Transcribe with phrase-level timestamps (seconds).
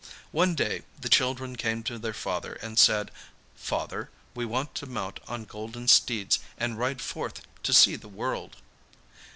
[0.31, 3.11] One day the children came to their father and said,
[3.55, 8.57] 'Father, we want to mount on golden steeds, and ride forth to see the world.